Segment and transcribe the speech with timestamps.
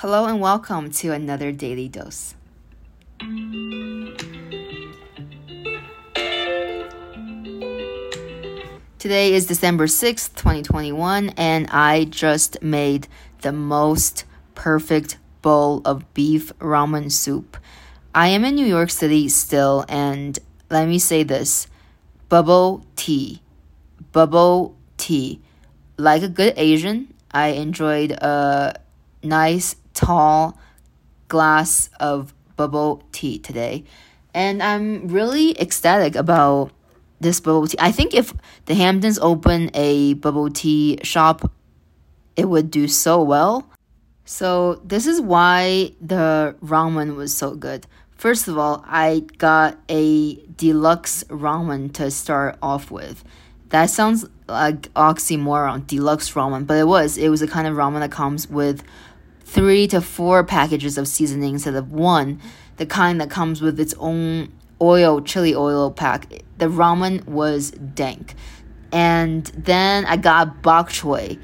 [0.00, 2.34] Hello and welcome to another daily dose.
[8.98, 13.08] Today is December 6th, 2021, and I just made
[13.42, 14.24] the most
[14.54, 17.58] perfect bowl of beef ramen soup.
[18.14, 20.38] I am in New York City still, and
[20.70, 21.66] let me say this
[22.30, 23.42] bubble tea.
[24.12, 25.42] Bubble tea.
[25.98, 28.80] Like a good Asian, I enjoyed a
[29.22, 30.58] nice tall
[31.28, 33.84] glass of bubble tea today.
[34.34, 36.72] And I'm really ecstatic about
[37.20, 37.78] this bubble tea.
[37.80, 38.32] I think if
[38.66, 41.50] the Hamptons open a bubble tea shop,
[42.36, 43.66] it would do so well.
[44.24, 47.86] So, this is why the ramen was so good.
[48.12, 53.24] First of all, I got a deluxe ramen to start off with.
[53.70, 57.16] That sounds like oxymoron, deluxe ramen, but it was.
[57.16, 58.84] It was a kind of ramen that comes with
[59.44, 62.40] three to four packages of seasoning instead of one,
[62.76, 66.28] the kind that comes with its own oil, chili oil pack.
[66.58, 68.34] The ramen was dank.
[68.92, 71.38] And then I got bok choy.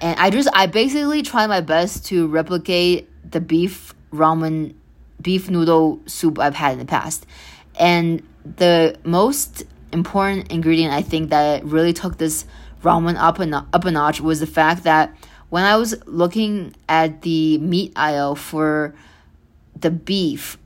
[0.00, 4.74] And I just, I basically tried my best to replicate the beef ramen,
[5.20, 7.26] beef noodle soup I've had in the past.
[7.78, 12.44] And the most important ingredient I think that really took this
[12.82, 15.14] ramen up a, up a notch was the fact that
[15.50, 18.94] when I was looking at the meat aisle for
[19.78, 20.58] the beef,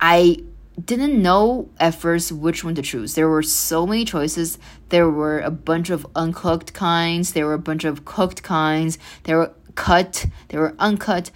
[0.00, 0.38] I
[0.82, 3.14] didn't know at first which one to choose.
[3.14, 4.58] There were so many choices.
[4.90, 9.38] There were a bunch of uncooked kinds, there were a bunch of cooked kinds, there
[9.38, 11.30] were cut, there were uncut,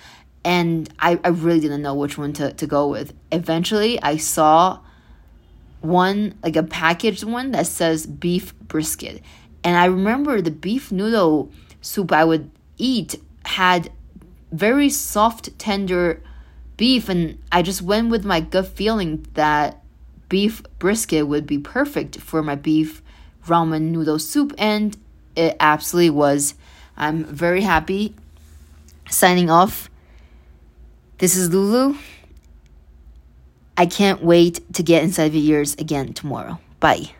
[0.44, 3.14] and I, I really didn't know which one to, to go with.
[3.30, 4.80] Eventually, I saw
[5.80, 9.22] one, like a packaged one that says beef brisket.
[9.64, 11.50] And I remember the beef noodle
[11.80, 12.50] soup I would
[12.82, 13.90] eat had
[14.50, 16.22] very soft, tender
[16.76, 19.82] beef, and I just went with my gut feeling that
[20.28, 23.02] beef brisket would be perfect for my beef
[23.46, 24.96] ramen noodle soup, and
[25.36, 26.54] it absolutely was.
[26.96, 28.14] I'm very happy.
[29.08, 29.88] Signing off.
[31.18, 31.96] This is Lulu.
[33.76, 36.58] I can't wait to get inside of your ears again tomorrow.
[36.80, 37.12] Bye.